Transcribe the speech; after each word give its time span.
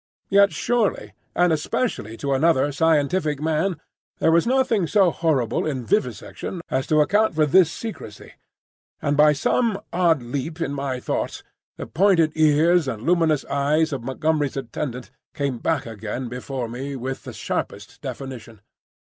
Yet 0.29 0.51
surely, 0.51 1.13
and 1.35 1.53
especially 1.53 2.17
to 2.17 2.33
another 2.33 2.71
scientific 2.71 3.39
man, 3.39 3.79
there 4.17 4.31
was 4.31 4.47
nothing 4.47 4.87
so 4.87 5.11
horrible 5.11 5.63
in 5.67 5.85
vivisection 5.85 6.61
as 6.71 6.87
to 6.87 7.01
account 7.01 7.35
for 7.35 7.45
this 7.45 7.71
secrecy; 7.71 8.33
and 8.99 9.15
by 9.15 9.33
some 9.33 9.79
odd 9.93 10.23
leap 10.23 10.59
in 10.59 10.73
my 10.73 10.99
thoughts 10.99 11.43
the 11.77 11.85
pointed 11.85 12.31
ears 12.33 12.87
and 12.87 13.03
luminous 13.03 13.45
eyes 13.45 13.93
of 13.93 14.01
Montgomery's 14.01 14.57
attendant 14.57 15.11
came 15.35 15.59
back 15.59 15.85
again 15.85 16.29
before 16.29 16.67
me 16.67 16.95
with 16.95 17.23
the 17.23 17.31
sharpest 17.31 18.01
definition. 18.01 18.61